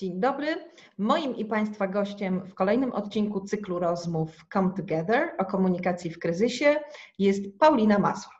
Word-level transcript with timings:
Dzień 0.00 0.20
dobry. 0.20 0.70
Moim 0.98 1.36
i 1.36 1.44
Państwa 1.44 1.86
gościem 1.86 2.46
w 2.46 2.54
kolejnym 2.54 2.92
odcinku 2.92 3.40
cyklu 3.40 3.78
rozmów 3.78 4.46
Come 4.52 4.70
Together 4.76 5.34
o 5.38 5.44
komunikacji 5.44 6.10
w 6.10 6.18
kryzysie 6.18 6.80
jest 7.18 7.40
Paulina 7.58 7.98
Masła, 7.98 8.32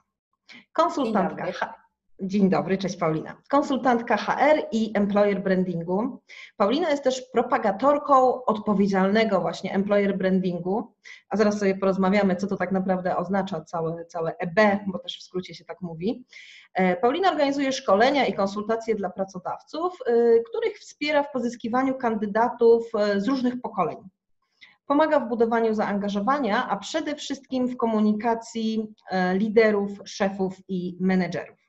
konsultantka. 0.72 1.79
Dzień 2.22 2.50
dobry. 2.50 2.78
Cześć 2.78 2.96
Paulina. 2.96 3.36
Konsultantka 3.48 4.16
HR 4.16 4.62
i 4.72 4.92
employer 4.94 5.42
brandingu. 5.42 6.20
Paulina 6.56 6.90
jest 6.90 7.04
też 7.04 7.22
propagatorką 7.32 8.44
odpowiedzialnego 8.44 9.40
właśnie 9.40 9.74
employer 9.74 10.18
brandingu, 10.18 10.94
a 11.28 11.36
zaraz 11.36 11.58
sobie 11.58 11.74
porozmawiamy, 11.74 12.36
co 12.36 12.46
to 12.46 12.56
tak 12.56 12.72
naprawdę 12.72 13.16
oznacza 13.16 13.60
całe, 13.60 14.04
całe 14.04 14.36
EB, 14.38 14.80
bo 14.86 14.98
też 14.98 15.18
w 15.18 15.22
skrócie 15.22 15.54
się 15.54 15.64
tak 15.64 15.80
mówi. 15.80 16.24
E, 16.74 16.96
Paulina 16.96 17.30
organizuje 17.30 17.72
szkolenia 17.72 18.26
i 18.26 18.34
konsultacje 18.34 18.94
dla 18.94 19.10
pracodawców, 19.10 19.92
e, 20.06 20.12
których 20.48 20.78
wspiera 20.78 21.22
w 21.22 21.32
pozyskiwaniu 21.32 21.94
kandydatów 21.94 22.84
e, 22.94 23.20
z 23.20 23.28
różnych 23.28 23.60
pokoleń. 23.60 23.96
Pomaga 24.86 25.20
w 25.20 25.28
budowaniu 25.28 25.74
zaangażowania, 25.74 26.68
a 26.68 26.76
przede 26.76 27.14
wszystkim 27.14 27.68
w 27.68 27.76
komunikacji 27.76 28.94
liderów, 29.34 29.90
szefów 30.04 30.56
i 30.68 30.96
menedżerów. 31.00 31.59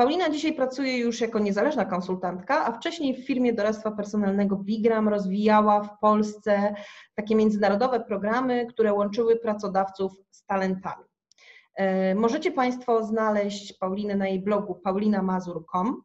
Paulina 0.00 0.30
dzisiaj 0.30 0.52
pracuje 0.52 0.98
już 0.98 1.20
jako 1.20 1.38
niezależna 1.38 1.84
konsultantka, 1.84 2.66
a 2.66 2.72
wcześniej 2.72 3.14
w 3.14 3.26
firmie 3.26 3.52
doradztwa 3.52 3.90
personalnego 3.90 4.56
Bigram 4.56 5.08
rozwijała 5.08 5.82
w 5.82 5.98
Polsce 5.98 6.74
takie 7.14 7.36
międzynarodowe 7.36 8.00
programy, 8.00 8.66
które 8.66 8.92
łączyły 8.92 9.36
pracodawców 9.36 10.12
z 10.30 10.44
talentami. 10.46 11.04
E, 11.74 12.14
możecie 12.14 12.52
Państwo 12.52 13.04
znaleźć 13.04 13.72
Paulinę 13.78 14.16
na 14.16 14.28
jej 14.28 14.42
blogu 14.42 14.74
paulinamazur.com, 14.74 16.02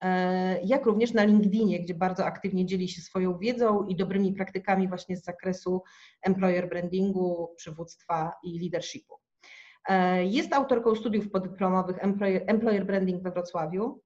e, 0.00 0.62
jak 0.62 0.86
również 0.86 1.12
na 1.12 1.24
LinkedInie, 1.24 1.80
gdzie 1.80 1.94
bardzo 1.94 2.26
aktywnie 2.26 2.66
dzieli 2.66 2.88
się 2.88 3.02
swoją 3.02 3.38
wiedzą 3.38 3.86
i 3.86 3.96
dobrymi 3.96 4.32
praktykami 4.32 4.88
właśnie 4.88 5.16
z 5.16 5.24
zakresu 5.24 5.82
employer 6.22 6.68
brandingu, 6.68 7.54
przywództwa 7.56 8.32
i 8.44 8.60
leadershipu. 8.60 9.23
E, 9.88 10.24
jest 10.24 10.52
autorką 10.52 10.94
studiów 10.94 11.30
podyplomowych 11.30 11.96
Employer 12.46 12.86
Branding 12.86 13.22
we 13.22 13.30
Wrocławiu, 13.30 14.00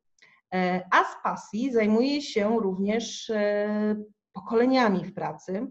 e, 0.55 0.83
a 0.91 1.05
z 1.05 1.23
pasji 1.23 1.73
zajmuje 1.73 2.23
się 2.23 2.61
również 2.61 3.31
e, 3.31 3.97
pokoleniami 4.33 5.05
w 5.05 5.15
pracy 5.15 5.67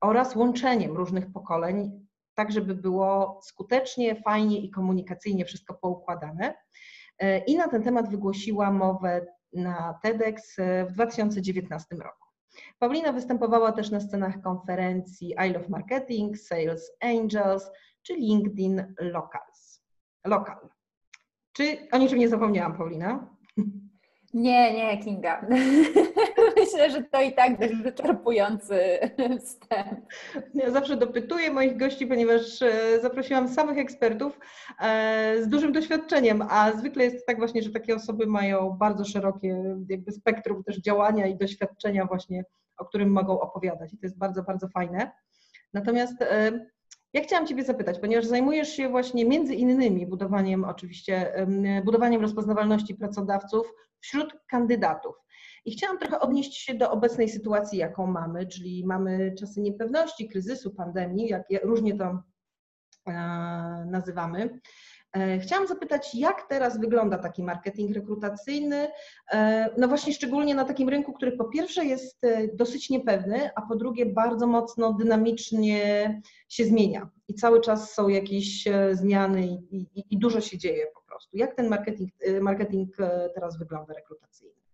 oraz 0.00 0.36
łączeniem 0.36 0.96
różnych 0.96 1.32
pokoleń, 1.32 2.06
tak 2.34 2.52
żeby 2.52 2.74
było 2.74 3.40
skutecznie, 3.42 4.22
fajnie 4.22 4.60
i 4.60 4.70
komunikacyjnie 4.70 5.44
wszystko 5.44 5.74
poukładane. 5.74 6.54
I 7.46 7.56
na 7.56 7.68
ten 7.68 7.82
temat 7.82 8.10
wygłosiła 8.10 8.70
mowę 8.70 9.26
na 9.52 9.98
TEDx 10.02 10.56
w 10.88 10.92
2019 10.92 11.96
roku. 11.96 12.27
Paulina 12.78 13.12
występowała 13.12 13.72
też 13.72 13.90
na 13.90 14.00
scenach 14.00 14.40
konferencji 14.40 15.34
I 15.46 15.52
Love 15.52 15.68
Marketing, 15.68 16.38
Sales 16.38 16.92
Angels, 17.00 17.70
czy 18.02 18.14
LinkedIn 18.14 18.94
Locals. 19.00 19.82
Local. 20.26 20.68
Czy 21.52 21.76
o 21.92 21.98
niczym 21.98 22.18
nie 22.18 22.28
zapomniałam, 22.28 22.76
Paulina? 22.76 23.36
Nie, 24.34 24.74
nie, 24.74 24.98
Kinga. 24.98 25.40
Myślę, 26.72 26.90
że 26.90 27.02
to 27.02 27.22
i 27.22 27.32
tak 27.32 27.58
dość 27.58 27.74
wyczerpujący 27.74 28.98
wstęp. 29.44 30.00
Ja 30.54 30.70
zawsze 30.70 30.96
dopytuję 30.96 31.50
moich 31.50 31.76
gości, 31.76 32.06
ponieważ 32.06 32.62
e, 32.62 33.00
zaprosiłam 33.02 33.48
samych 33.48 33.78
ekspertów 33.78 34.38
e, 34.80 35.36
z 35.42 35.48
dużym 35.48 35.72
doświadczeniem, 35.72 36.42
a 36.50 36.72
zwykle 36.72 37.04
jest 37.04 37.26
tak 37.26 37.38
właśnie, 37.38 37.62
że 37.62 37.70
takie 37.70 37.94
osoby 37.94 38.26
mają 38.26 38.70
bardzo 38.70 39.04
szerokie 39.04 39.76
jakby 39.88 40.12
spektrum 40.12 40.64
też 40.64 40.76
działania 40.76 41.26
i 41.26 41.36
doświadczenia 41.36 42.04
właśnie, 42.04 42.44
o 42.76 42.84
którym 42.84 43.10
mogą 43.10 43.40
opowiadać 43.40 43.92
i 43.92 43.98
to 43.98 44.06
jest 44.06 44.18
bardzo, 44.18 44.42
bardzo 44.42 44.68
fajne. 44.68 45.12
Natomiast 45.72 46.22
e, 46.22 46.66
ja 47.12 47.22
chciałam 47.22 47.46
Ciebie 47.46 47.64
zapytać, 47.64 47.98
ponieważ 47.98 48.26
zajmujesz 48.26 48.68
się 48.68 48.88
właśnie 48.88 49.24
między 49.24 49.54
innymi 49.54 50.06
budowaniem 50.06 50.64
oczywiście, 50.64 51.46
budowaniem 51.84 52.22
rozpoznawalności 52.22 52.94
pracodawców 52.94 53.72
wśród 54.00 54.36
kandydatów. 54.50 55.14
I 55.64 55.72
chciałam 55.72 55.98
trochę 55.98 56.20
odnieść 56.20 56.56
się 56.56 56.74
do 56.74 56.90
obecnej 56.90 57.28
sytuacji, 57.28 57.78
jaką 57.78 58.06
mamy, 58.06 58.46
czyli 58.46 58.86
mamy 58.86 59.34
czasy 59.38 59.60
niepewności, 59.60 60.28
kryzysu, 60.28 60.74
pandemii, 60.74 61.28
jak 61.28 61.64
różnie 61.64 61.98
to 61.98 62.22
e, 63.06 63.12
nazywamy. 63.90 64.60
E, 65.16 65.38
chciałam 65.38 65.66
zapytać, 65.66 66.14
jak 66.14 66.48
teraz 66.48 66.80
wygląda 66.80 67.18
taki 67.18 67.42
marketing 67.42 67.94
rekrutacyjny, 67.94 68.88
e, 69.32 69.70
no 69.78 69.88
właśnie 69.88 70.12
szczególnie 70.12 70.54
na 70.54 70.64
takim 70.64 70.88
rynku, 70.88 71.12
który 71.12 71.32
po 71.32 71.44
pierwsze 71.44 71.84
jest 71.84 72.20
dosyć 72.54 72.90
niepewny, 72.90 73.50
a 73.56 73.62
po 73.62 73.76
drugie 73.76 74.06
bardzo 74.06 74.46
mocno 74.46 74.92
dynamicznie 74.92 76.20
się 76.48 76.64
zmienia 76.64 77.10
i 77.28 77.34
cały 77.34 77.60
czas 77.60 77.94
są 77.94 78.08
jakieś 78.08 78.64
zmiany 78.92 79.46
i, 79.46 79.76
i, 79.94 80.04
i 80.10 80.18
dużo 80.18 80.40
się 80.40 80.58
dzieje 80.58 80.86
po 80.94 81.02
prostu. 81.02 81.36
Jak 81.36 81.54
ten 81.54 81.68
marketing, 81.68 82.10
marketing 82.40 82.96
teraz 83.34 83.58
wygląda 83.58 83.94
rekrutacyjny? 83.94 84.67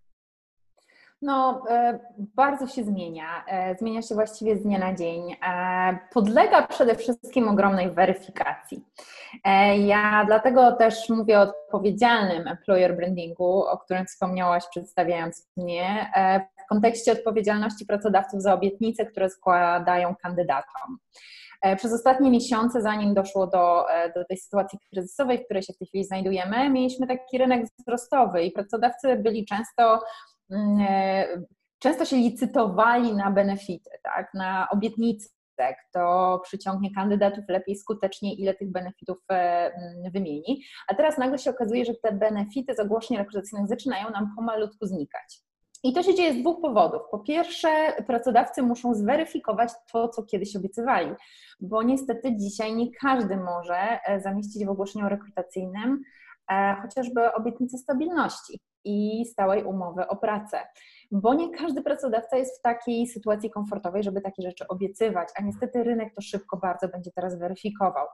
No, 1.25 1.63
e, 1.71 1.99
bardzo 2.19 2.67
się 2.67 2.85
zmienia. 2.85 3.45
E, 3.49 3.77
zmienia 3.77 4.03
się 4.03 4.15
właściwie 4.15 4.57
z 4.57 4.63
dnia 4.63 4.79
na 4.79 4.95
dzień. 4.95 5.37
E, 5.47 5.99
podlega 6.13 6.67
przede 6.67 6.95
wszystkim 6.95 7.49
ogromnej 7.49 7.91
weryfikacji. 7.91 8.85
Ja 9.79 10.25
dlatego 10.27 10.73
też 10.73 11.09
mówię 11.09 11.39
o 11.39 11.43
odpowiedzialnym 11.43 12.49
employer 12.49 12.97
brandingu, 12.97 13.65
o 13.65 13.79
którym 13.79 14.07
wspomniałaś 14.07 14.65
przedstawiając 14.71 15.49
mnie, 15.57 16.13
w 16.65 16.69
kontekście 16.69 17.13
odpowiedzialności 17.13 17.87
pracodawców 17.87 18.43
za 18.43 18.55
obietnice, 18.55 19.07
które 19.07 19.31
składają 19.31 20.15
kandydatom. 20.23 20.99
Przez 21.77 21.93
ostatnie 21.93 22.31
miesiące, 22.31 22.83
zanim 22.83 23.15
doszło 23.15 23.47
do, 23.47 23.87
do 24.15 24.25
tej 24.25 24.37
sytuacji 24.37 24.79
kryzysowej, 24.91 25.39
w 25.39 25.45
której 25.45 25.63
się 25.63 25.73
w 25.73 25.79
tej 25.79 25.89
chwili 25.89 26.05
znajdujemy, 26.05 26.71
mieliśmy 26.71 27.07
taki 27.07 27.39
rynek 27.39 27.67
wzrostowy 27.79 28.43
i 28.43 28.53
pracodawcy 28.53 29.17
byli 29.17 29.47
często 29.47 30.01
często 31.79 32.05
się 32.05 32.17
licytowali 32.17 33.15
na 33.15 33.31
benefity, 33.31 33.91
tak, 34.03 34.35
na 34.35 34.69
obietnice, 34.71 35.29
kto 35.57 36.41
przyciągnie 36.45 36.95
kandydatów 36.95 37.45
lepiej, 37.49 37.77
skuteczniej, 37.77 38.41
ile 38.41 38.55
tych 38.55 38.73
benefitów 38.73 39.19
e, 39.31 39.35
mm, 39.35 40.13
wymieni. 40.13 40.63
A 40.89 40.95
teraz 40.95 41.19
nagle 41.19 41.39
się 41.39 41.51
okazuje, 41.51 41.85
że 41.85 41.95
te 42.03 42.13
benefity 42.13 42.75
z 42.75 42.81
ogłoszeń 42.81 43.17
rekrutacyjnych 43.17 43.69
zaczynają 43.69 44.11
nam 44.11 44.35
pomalutku 44.37 44.87
znikać. 44.87 45.41
I 45.83 45.93
to 45.93 46.03
się 46.03 46.15
dzieje 46.15 46.33
z 46.35 46.41
dwóch 46.41 46.61
powodów. 46.61 47.03
Po 47.11 47.19
pierwsze, 47.19 47.69
pracodawcy 48.07 48.63
muszą 48.63 48.95
zweryfikować 48.95 49.71
to, 49.93 50.09
co 50.09 50.23
kiedyś 50.23 50.57
obiecywali, 50.57 51.11
bo 51.61 51.83
niestety 51.83 52.37
dzisiaj 52.37 52.75
nie 52.75 52.87
każdy 53.01 53.37
może 53.37 53.99
e, 54.07 54.21
zamieścić 54.21 54.67
w 54.67 54.71
ogłoszeniu 54.71 55.09
rekrutacyjnym 55.09 56.03
chociażby 56.83 57.33
obietnicę 57.33 57.79
stabilności 57.79 58.61
i 58.85 59.25
stałej 59.27 59.65
umowy 59.65 60.09
o 60.09 60.17
pracę. 60.17 60.59
Bo 61.11 61.35
nie 61.35 61.51
każdy 61.51 61.83
pracodawca 61.83 62.37
jest 62.37 62.59
w 62.59 62.63
takiej 62.63 63.07
sytuacji 63.07 63.51
komfortowej, 63.51 64.03
żeby 64.03 64.21
takie 64.21 64.43
rzeczy 64.43 64.69
obiecywać, 64.69 65.29
a 65.37 65.43
niestety 65.43 65.85
rynek 65.85 66.15
to 66.15 66.23
szybko 66.23 66.57
bardzo 66.57 66.89
będzie 66.89 67.11
teraz 67.11 67.39
weryfikował. 67.39 68.07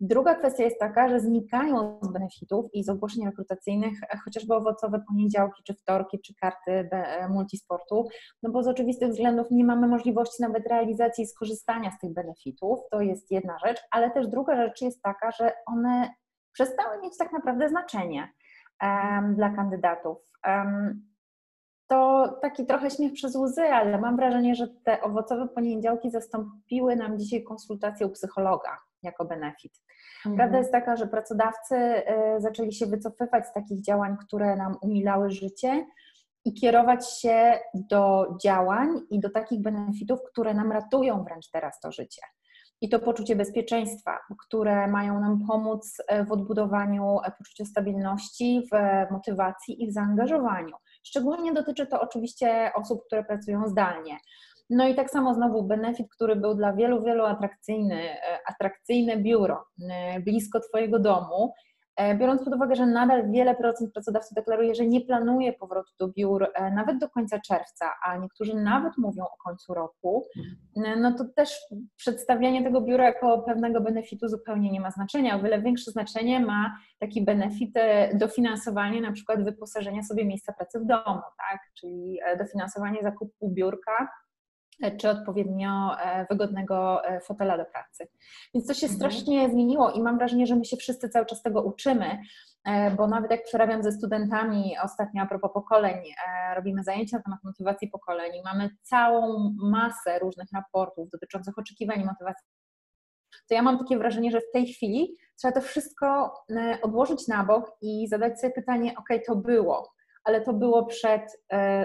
Druga 0.00 0.34
kwestia 0.34 0.64
jest 0.64 0.78
taka, 0.78 1.08
że 1.08 1.20
znikają 1.20 2.00
z 2.02 2.12
benefitów 2.12 2.66
i 2.72 2.84
z 2.84 2.88
ogłoszeń 2.88 3.24
rekrutacyjnych 3.24 3.98
chociażby 4.24 4.54
owocowe 4.54 5.02
poniedziałki, 5.08 5.62
czy 5.62 5.74
wtorki, 5.74 6.20
czy 6.20 6.34
karty 6.34 6.88
multisportu, 7.30 8.08
no 8.42 8.50
bo 8.50 8.62
z 8.62 8.68
oczywistych 8.68 9.10
względów 9.10 9.46
nie 9.50 9.64
mamy 9.64 9.88
możliwości 9.88 10.42
nawet 10.42 10.66
realizacji 10.66 11.24
i 11.24 11.26
skorzystania 11.26 11.90
z 11.90 11.98
tych 11.98 12.12
benefitów. 12.12 12.78
To 12.90 13.00
jest 13.00 13.30
jedna 13.30 13.58
rzecz, 13.66 13.80
ale 13.90 14.10
też 14.10 14.28
druga 14.28 14.56
rzecz 14.56 14.82
jest 14.82 15.02
taka, 15.02 15.30
że 15.30 15.52
one 15.66 16.10
przestały 16.52 17.00
mieć 17.02 17.16
tak 17.16 17.32
naprawdę 17.32 17.68
znaczenie 17.68 18.28
dla 19.34 19.50
kandydatów. 19.50 20.18
To 21.86 22.28
taki 22.42 22.66
trochę 22.66 22.90
śmiech 22.90 23.12
przez 23.12 23.36
łzy, 23.36 23.62
ale 23.62 23.98
mam 23.98 24.16
wrażenie, 24.16 24.54
że 24.54 24.68
te 24.68 25.00
owocowe 25.00 25.48
poniedziałki 25.48 26.10
zastąpiły 26.10 26.96
nam 26.96 27.18
dzisiaj 27.18 27.42
konsultację 27.42 28.06
u 28.06 28.10
psychologa 28.10 28.78
jako 29.02 29.24
benefit. 29.24 29.72
Mhm. 30.16 30.36
Prawda 30.36 30.58
jest 30.58 30.72
taka, 30.72 30.96
że 30.96 31.06
pracodawcy 31.06 31.76
y, 31.76 32.40
zaczęli 32.40 32.72
się 32.72 32.86
wycofywać 32.86 33.46
z 33.46 33.52
takich 33.52 33.82
działań, 33.82 34.16
które 34.26 34.56
nam 34.56 34.76
umilały 34.82 35.30
życie 35.30 35.86
i 36.44 36.54
kierować 36.54 37.10
się 37.10 37.58
do 37.74 38.34
działań 38.42 38.88
i 39.10 39.20
do 39.20 39.30
takich 39.30 39.62
benefitów, 39.62 40.20
które 40.32 40.54
nam 40.54 40.72
ratują 40.72 41.24
wręcz 41.24 41.50
teraz 41.50 41.80
to 41.80 41.92
życie 41.92 42.22
i 42.82 42.88
to 42.88 42.98
poczucie 42.98 43.36
bezpieczeństwa, 43.36 44.18
które 44.46 44.86
mają 44.86 45.20
nam 45.20 45.46
pomóc 45.48 45.96
e, 46.08 46.24
w 46.24 46.32
odbudowaniu 46.32 47.18
e, 47.24 47.32
poczucia 47.38 47.64
stabilności, 47.64 48.62
w 48.72 48.76
motywacji 49.12 49.82
i 49.82 49.88
w 49.88 49.92
zaangażowaniu. 49.92 50.76
Szczególnie 51.02 51.52
dotyczy 51.52 51.86
to 51.86 52.00
oczywiście 52.00 52.70
osób, 52.74 53.06
które 53.06 53.24
pracują 53.24 53.68
zdalnie. 53.68 54.16
No 54.70 54.88
i 54.88 54.94
tak 54.94 55.10
samo 55.10 55.34
znowu 55.34 55.62
benefit, 55.62 56.06
który 56.10 56.36
był 56.36 56.54
dla 56.54 56.72
wielu, 56.72 57.02
wielu 57.02 57.24
atrakcyjny, 57.24 58.10
e, 58.10 58.38
atrakcyjne 58.46 59.16
biuro 59.16 59.64
blisko 60.24 60.60
Twojego 60.60 60.98
domu, 60.98 61.52
E, 61.52 61.71
biorąc 62.18 62.44
pod 62.44 62.54
uwagę, 62.54 62.74
że 62.74 62.86
nadal 62.86 63.30
wiele 63.30 63.54
procent 63.54 63.92
pracodawców 63.92 64.34
deklaruje, 64.34 64.74
że 64.74 64.86
nie 64.86 65.00
planuje 65.00 65.52
powrotu 65.52 65.92
do 65.98 66.08
biur 66.08 66.48
e, 66.54 66.70
nawet 66.70 66.98
do 66.98 67.08
końca 67.08 67.40
czerwca, 67.40 67.90
a 68.06 68.16
niektórzy 68.16 68.54
nawet 68.54 68.92
mówią 68.98 69.24
o 69.24 69.36
końcu 69.44 69.74
roku, 69.74 70.26
e, 70.84 70.96
no 70.96 71.12
to 71.12 71.24
też 71.36 71.60
przedstawianie 71.96 72.64
tego 72.64 72.80
biura 72.80 73.04
jako 73.04 73.42
pewnego 73.42 73.80
benefitu 73.80 74.28
zupełnie 74.28 74.72
nie 74.72 74.80
ma 74.80 74.90
znaczenia. 74.90 75.36
O 75.36 75.42
wiele 75.42 75.62
większe 75.62 75.90
znaczenie 75.90 76.40
ma 76.40 76.76
taki 77.00 77.24
benefit 77.24 77.74
dofinansowanie 78.14 79.00
na 79.00 79.12
przykład 79.12 79.44
wyposażenia 79.44 80.02
sobie 80.02 80.24
miejsca 80.24 80.52
pracy 80.52 80.80
w 80.80 80.86
domu, 80.86 81.20
tak? 81.38 81.60
czyli 81.80 82.18
dofinansowanie 82.38 83.02
zakupu 83.02 83.48
biurka 83.48 84.08
czy 84.98 85.10
odpowiednio 85.10 86.00
e, 86.00 86.26
wygodnego 86.30 87.04
e, 87.04 87.20
fotela 87.20 87.58
do 87.58 87.64
pracy. 87.64 88.08
Więc 88.54 88.66
to 88.66 88.74
się 88.74 88.86
mhm. 88.86 88.98
strasznie 88.98 89.50
zmieniło 89.50 89.90
i 89.90 90.02
mam 90.02 90.18
wrażenie, 90.18 90.46
że 90.46 90.56
my 90.56 90.64
się 90.64 90.76
wszyscy 90.76 91.08
cały 91.08 91.26
czas 91.26 91.42
tego 91.42 91.62
uczymy, 91.62 92.18
e, 92.64 92.90
bo 92.90 93.06
nawet 93.06 93.30
jak 93.30 93.44
przerabiam 93.44 93.82
ze 93.82 93.92
studentami 93.92 94.76
ostatnio 94.84 95.22
a 95.22 95.26
propos 95.26 95.52
pokoleń, 95.54 95.96
robimy 96.56 96.82
zajęcia 96.82 97.16
na 97.16 97.22
temat 97.22 97.44
motywacji 97.44 97.88
pokoleń 97.88 98.34
i 98.34 98.42
mamy 98.42 98.70
całą 98.82 99.50
masę 99.62 100.18
różnych 100.18 100.48
raportów 100.54 101.10
dotyczących 101.10 101.58
oczekiwań 101.58 102.00
i 102.00 102.04
motywacji 102.04 102.46
to 103.48 103.54
ja 103.54 103.62
mam 103.62 103.78
takie 103.78 103.98
wrażenie, 103.98 104.30
że 104.30 104.40
w 104.40 104.52
tej 104.52 104.66
chwili 104.66 105.16
trzeba 105.38 105.54
to 105.54 105.60
wszystko 105.60 106.34
odłożyć 106.82 107.28
na 107.28 107.44
bok 107.44 107.76
i 107.82 108.08
zadać 108.08 108.40
sobie 108.40 108.52
pytanie, 108.52 108.94
ok, 108.96 109.08
to 109.26 109.36
było, 109.36 109.92
ale 110.24 110.40
to 110.40 110.52
było 110.52 110.86
przed 110.86 111.22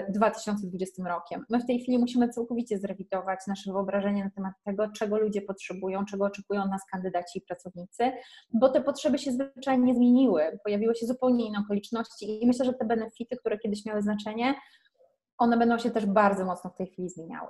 2020 0.08 1.02
e, 1.02 1.08
rokiem. 1.08 1.44
My 1.50 1.60
w 1.60 1.66
tej 1.66 1.80
chwili 1.80 1.98
musimy 1.98 2.28
całkowicie 2.28 2.78
zrewidować 2.78 3.40
nasze 3.46 3.72
wyobrażenie 3.72 4.24
na 4.24 4.30
temat 4.30 4.54
tego, 4.64 4.88
czego 4.88 5.18
ludzie 5.18 5.42
potrzebują, 5.42 6.04
czego 6.04 6.24
oczekują 6.24 6.68
nas 6.68 6.82
kandydaci 6.92 7.38
i 7.38 7.42
pracownicy, 7.42 8.12
bo 8.52 8.68
te 8.68 8.80
potrzeby 8.80 9.18
się 9.18 9.32
zwyczajnie 9.32 9.94
zmieniły, 9.94 10.58
pojawiły 10.64 10.94
się 10.94 11.06
zupełnie 11.06 11.46
inne 11.46 11.58
okoliczności 11.58 12.42
i 12.42 12.46
myślę, 12.46 12.64
że 12.64 12.74
te 12.74 12.84
benefity, 12.84 13.36
które 13.36 13.58
kiedyś 13.58 13.84
miały 13.84 14.02
znaczenie, 14.02 14.54
one 15.38 15.56
będą 15.56 15.78
się 15.78 15.90
też 15.90 16.06
bardzo 16.06 16.44
mocno 16.44 16.70
w 16.70 16.74
tej 16.74 16.86
chwili 16.86 17.08
zmieniały. 17.08 17.48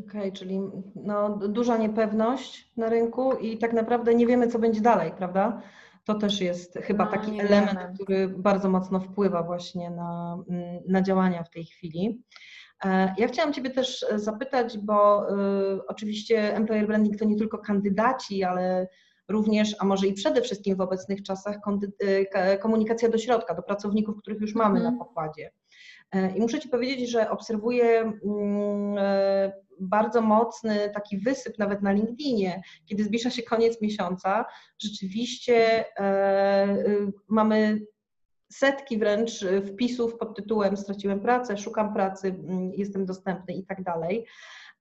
Okej, 0.00 0.20
okay, 0.20 0.32
czyli 0.32 0.60
no, 0.94 1.30
duża 1.36 1.76
niepewność 1.76 2.72
na 2.76 2.88
rynku 2.88 3.32
i 3.32 3.58
tak 3.58 3.72
naprawdę 3.72 4.14
nie 4.14 4.26
wiemy, 4.26 4.48
co 4.48 4.58
będzie 4.58 4.80
dalej, 4.80 5.12
prawda? 5.18 5.62
To 6.06 6.14
też 6.14 6.40
jest 6.40 6.78
chyba 6.82 7.04
no, 7.04 7.10
taki 7.10 7.40
element, 7.40 7.78
wiemy. 7.78 7.94
który 7.94 8.28
bardzo 8.28 8.70
mocno 8.70 9.00
wpływa 9.00 9.42
właśnie 9.42 9.90
na, 9.90 10.38
mm, 10.48 10.82
na 10.88 11.02
działania 11.02 11.42
w 11.42 11.50
tej 11.50 11.64
chwili. 11.64 12.22
E, 12.84 13.14
ja 13.18 13.28
chciałam 13.28 13.52
Ciebie 13.52 13.70
też 13.70 14.06
zapytać, 14.14 14.78
bo 14.78 15.30
y, 15.30 15.86
oczywiście 15.86 16.56
employer 16.56 16.86
branding 16.86 17.18
to 17.18 17.24
nie 17.24 17.36
tylko 17.36 17.58
kandydaci, 17.58 18.44
ale 18.44 18.88
również, 19.28 19.76
a 19.78 19.84
może 19.84 20.06
i 20.06 20.12
przede 20.12 20.42
wszystkim 20.42 20.76
w 20.76 20.80
obecnych 20.80 21.22
czasach 21.22 21.56
komunikacja 22.60 23.08
do 23.08 23.18
środka, 23.18 23.54
do 23.54 23.62
pracowników, 23.62 24.16
których 24.18 24.40
już 24.40 24.54
mamy 24.54 24.80
mm. 24.80 24.92
na 24.92 24.98
pokładzie. 24.98 25.50
E, 26.12 26.36
I 26.36 26.40
muszę 26.40 26.60
Ci 26.60 26.68
powiedzieć, 26.68 27.10
że 27.10 27.30
obserwuję 27.30 28.12
mm, 28.24 28.96
bardzo 29.80 30.20
mocny 30.20 30.90
taki 30.94 31.18
wysyp 31.18 31.58
nawet 31.58 31.82
na 31.82 31.92
LinkedInie, 31.92 32.62
kiedy 32.86 33.04
zbliża 33.04 33.30
się 33.30 33.42
koniec 33.42 33.80
miesiąca, 33.80 34.44
rzeczywiście 34.78 35.84
e, 36.00 36.68
y, 36.68 37.12
mamy 37.28 37.80
setki 38.52 38.98
wręcz 38.98 39.44
wpisów 39.66 40.18
pod 40.18 40.36
tytułem 40.36 40.76
straciłem 40.76 41.20
pracę, 41.20 41.58
szukam 41.58 41.94
pracy, 41.94 42.28
mm, 42.28 42.72
jestem 42.72 43.06
dostępny 43.06 43.54
i 43.54 43.64
tak 43.64 43.82
dalej. 43.82 44.26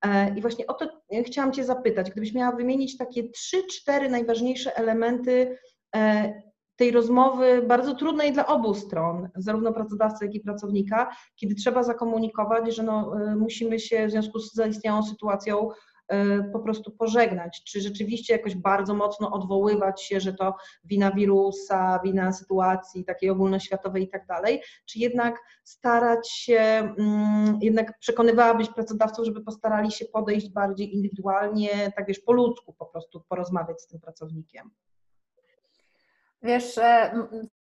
E, 0.02 0.36
I 0.38 0.42
właśnie 0.42 0.68
o 0.68 0.74
to 0.74 1.02
chciałam 1.26 1.52
Cię 1.52 1.64
zapytać, 1.64 2.12
gdybyś 2.12 2.34
miała 2.34 2.56
wymienić 2.56 2.98
takie 2.98 3.30
trzy, 3.30 3.68
cztery 3.68 4.10
najważniejsze 4.10 4.78
elementy 4.78 5.58
e, 5.96 6.34
tej 6.76 6.92
rozmowy 6.92 7.62
bardzo 7.68 7.96
trudnej 7.96 8.34
dla 8.34 8.48
obu 8.48 8.74
stron, 8.74 9.30
zarówno 9.36 9.74
pracodawcy, 9.74 10.26
jak 10.26 10.36
i 10.36 10.40
pracownika, 10.40 11.16
kiedy 11.36 11.56
trzeba 11.56 11.84
zakomunikować, 11.84 12.76
że 12.76 12.84
no, 12.84 13.22
y, 13.32 13.36
musimy 13.36 13.80
się 13.80 14.08
w 14.08 14.12
związku 14.12 14.40
z 14.40 14.54
zaistniałą 14.54 15.04
sytuacją 15.04 15.70
y, 15.70 16.52
po 16.54 16.60
prostu 16.60 16.92
pożegnać, 16.92 17.64
czy 17.64 17.82
rzeczywiście 17.82 18.34
jakoś 18.34 18.56
bardzo 18.56 18.94
mocno 18.94 19.32
odwoływać 19.32 20.04
się, 20.04 20.20
że 20.20 20.34
to 20.34 20.56
wina 20.84 21.12
wirusa, 21.12 22.00
wina 22.04 22.32
sytuacji 22.32 23.06
takiej 23.06 23.30
ogólnoświatowej 23.30 24.04
i 24.04 24.10
tak 24.10 24.26
dalej, 24.26 24.62
czy 24.86 25.00
jednak 25.00 25.40
starać 25.64 26.32
się, 26.32 26.60
mm, 26.98 27.60
jednak 27.62 28.00
przekonywałabyś 28.00 28.70
pracodawców, 28.70 29.26
żeby 29.26 29.42
postarali 29.42 29.92
się 29.92 30.06
podejść 30.06 30.50
bardziej 30.50 30.96
indywidualnie, 30.96 31.92
tak 31.96 32.08
wiesz, 32.08 32.20
po 32.20 32.34
ludzku 32.34 32.74
po 32.74 32.86
prostu 32.86 33.22
porozmawiać 33.30 33.82
z 33.82 33.88
tym 33.88 34.00
pracownikiem. 34.00 34.72
Wiesz, 36.46 36.80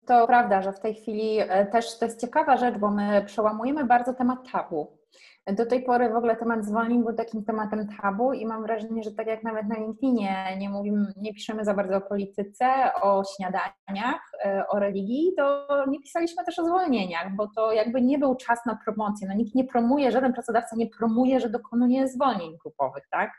to 0.06 0.26
prawda, 0.26 0.62
że 0.62 0.72
w 0.72 0.80
tej 0.80 0.94
chwili 0.94 1.38
e, 1.38 1.66
też 1.66 1.98
to 1.98 2.04
jest 2.04 2.20
ciekawa 2.20 2.56
rzecz, 2.56 2.78
bo 2.78 2.90
my 2.90 3.22
przełamujemy 3.26 3.84
bardzo 3.84 4.14
temat 4.14 4.38
tabu. 4.52 4.98
Do 5.46 5.66
tej 5.66 5.82
pory 5.82 6.10
w 6.10 6.16
ogóle 6.16 6.36
temat 6.36 6.64
zwolnień 6.64 7.04
był 7.04 7.14
takim 7.14 7.44
tematem 7.44 7.88
tabu 8.02 8.32
i 8.32 8.46
mam 8.46 8.62
wrażenie, 8.62 9.02
że 9.02 9.12
tak 9.12 9.26
jak 9.26 9.42
nawet 9.42 9.66
na 9.66 9.74
LinkedInie 9.74 10.56
nie 10.58 10.70
mówimy, 10.70 11.12
nie 11.16 11.34
piszemy 11.34 11.64
za 11.64 11.74
bardzo 11.74 11.96
o 11.96 12.00
polityce, 12.00 12.66
o 13.02 13.22
śniadaniach, 13.36 14.20
e, 14.44 14.64
o 14.68 14.78
religii, 14.78 15.32
to 15.36 15.66
nie 15.88 16.00
pisaliśmy 16.00 16.44
też 16.44 16.58
o 16.58 16.64
zwolnieniach, 16.64 17.36
bo 17.36 17.48
to 17.56 17.72
jakby 17.72 18.02
nie 18.02 18.18
był 18.18 18.34
czas 18.34 18.66
na 18.66 18.78
promocję. 18.84 19.28
No 19.28 19.34
nikt 19.34 19.54
nie 19.54 19.64
promuje, 19.64 20.12
żaden 20.12 20.32
pracodawca 20.32 20.76
nie 20.76 20.86
promuje, 20.86 21.40
że 21.40 21.50
dokonuje 21.50 22.08
zwolnień 22.08 22.56
grupowych, 22.62 23.04
tak? 23.10 23.30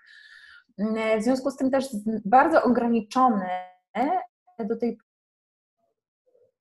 W 1.20 1.24
związku 1.24 1.52
z 1.52 1.58
tym 1.58 1.72
też 1.72 1.86
bardzo 2.26 2.64
ograniczony 2.64 3.46
do 4.66 4.78
tej 4.78 4.98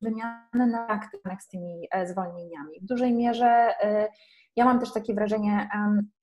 wymianę 0.02 0.66
na 0.66 0.86
praktyk 1.22 1.42
z 1.42 1.48
tymi 1.48 1.88
e, 1.90 2.06
zwolnieniami. 2.06 2.80
W 2.82 2.84
dużej 2.84 3.14
mierze 3.14 3.74
e, 3.82 4.08
ja 4.56 4.64
mam 4.64 4.80
też 4.80 4.92
takie 4.92 5.14
wrażenie, 5.14 5.68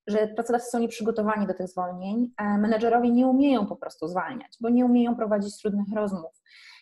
że 0.07 0.27
pracodawcy 0.27 0.69
są 0.69 0.79
nieprzygotowani 0.79 1.47
do 1.47 1.53
tych 1.53 1.67
zwolnień. 1.67 2.31
E, 2.37 2.57
menedżerowie 2.57 3.11
nie 3.11 3.27
umieją 3.27 3.65
po 3.65 3.75
prostu 3.75 4.07
zwalniać, 4.07 4.57
bo 4.61 4.69
nie 4.69 4.85
umieją 4.85 5.15
prowadzić 5.15 5.57
trudnych 5.61 5.87
rozmów. 5.95 6.41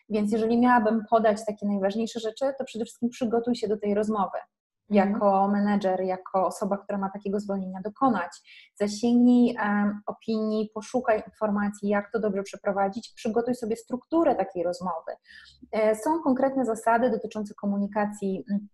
Więc 0.09 0.31
jeżeli 0.31 0.57
miałabym 0.57 1.05
podać 1.09 1.45
takie 1.45 1.67
najważniejsze 1.67 2.19
rzeczy, 2.19 2.45
to 2.57 2.63
przede 2.63 2.85
wszystkim 2.85 3.09
przygotuj 3.09 3.55
się 3.55 3.67
do 3.67 3.77
tej 3.77 3.93
rozmowy. 3.93 4.37
Mhm. 4.95 5.09
jako 5.09 5.47
menedżer, 5.47 6.01
jako 6.01 6.45
osoba, 6.47 6.77
która 6.77 6.97
ma 6.97 7.09
takiego 7.09 7.39
zwolnienia 7.39 7.81
dokonać. 7.83 8.31
Zasięgnij 8.75 9.55
um, 9.57 10.01
opinii, 10.05 10.69
poszukaj 10.73 11.23
informacji, 11.27 11.89
jak 11.89 12.11
to 12.11 12.19
dobrze 12.19 12.43
przeprowadzić, 12.43 13.13
przygotuj 13.15 13.55
sobie 13.55 13.75
strukturę 13.75 14.35
takiej 14.35 14.63
rozmowy. 14.63 15.11
E, 15.71 15.95
są 15.95 16.23
konkretne 16.23 16.65
zasady 16.65 17.09
dotyczące 17.09 17.53
komunikacji 17.53 18.45
mm, 18.51 18.67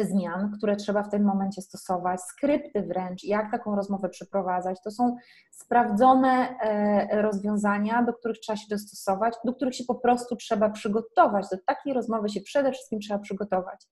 zmian, 0.00 0.52
które 0.56 0.76
trzeba 0.76 1.02
w 1.02 1.10
tym 1.10 1.24
momencie 1.24 1.62
stosować, 1.62 2.20
skrypty 2.20 2.82
wręcz, 2.82 3.24
jak 3.24 3.50
taką 3.50 3.76
rozmowę 3.76 4.08
przeprowadzać. 4.08 4.78
To 4.84 4.90
są 4.90 5.16
sprawdzone 5.50 6.58
e, 6.60 7.22
rozwiązania, 7.22 8.02
do 8.02 8.12
których 8.12 8.38
trzeba 8.38 8.56
się 8.56 8.66
dostosować, 8.70 9.34
do 9.44 9.54
których 9.54 9.74
się 9.74 9.84
po 9.84 9.94
prostu 9.94 10.36
trzeba 10.36 10.70
przygotować. 10.70 11.46
Do 11.50 11.56
takiej 11.66 11.94
rozmowy 11.94 12.28
się 12.28 12.40
przede 12.40 12.72
wszystkim 12.72 13.00
trzeba 13.00 13.20
przygotować. 13.20 13.86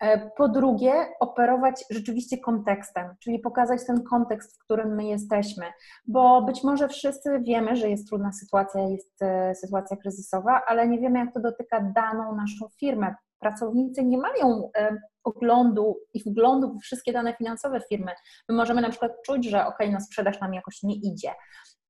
E, 0.00 0.30
po 0.30 0.48
drugie, 0.48 0.92
operować 1.20 1.84
rzeczywiście 1.90 2.38
kontekstem, 2.38 3.14
czyli 3.20 3.38
pokazać 3.38 3.86
ten 3.86 4.02
kontekst, 4.02 4.56
w 4.56 4.64
którym 4.64 4.94
my 4.94 5.04
jesteśmy, 5.04 5.64
bo 6.06 6.42
być 6.42 6.64
może 6.64 6.88
wszyscy 6.88 7.40
wiemy, 7.40 7.76
że 7.76 7.90
jest 7.90 8.08
trudna 8.08 8.32
sytuacja, 8.32 8.80
jest 8.80 9.22
e, 9.22 9.54
sytuacja 9.54 9.96
kryzysowa, 9.96 10.62
ale 10.66 10.88
nie 10.88 10.98
wiemy, 10.98 11.18
jak 11.18 11.34
to 11.34 11.40
dotyka 11.40 11.92
daną 11.94 12.36
naszą 12.36 12.68
firmę. 12.80 13.14
Pracownicy 13.38 14.04
nie 14.04 14.18
mają 14.18 14.70
e, 14.76 14.96
oglądu 15.24 15.96
i 16.14 16.30
wglądu 16.30 16.74
w 16.74 16.80
wszystkie 16.82 17.12
dane 17.12 17.34
finansowe 17.34 17.80
firmy. 17.88 18.12
My 18.48 18.54
możemy 18.54 18.80
na 18.80 18.90
przykład 18.90 19.12
czuć, 19.26 19.50
że 19.50 19.66
ok, 19.66 19.78
no 19.92 20.00
sprzedaż 20.00 20.40
nam 20.40 20.54
jakoś 20.54 20.82
nie 20.82 20.94
idzie, 20.94 21.30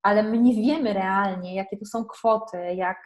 ale 0.07 0.23
my 0.23 0.39
nie 0.39 0.55
wiemy 0.55 0.93
realnie, 0.93 1.55
jakie 1.55 1.77
to 1.77 1.87
są 1.87 2.05
kwoty, 2.05 2.59
jak, 2.75 2.99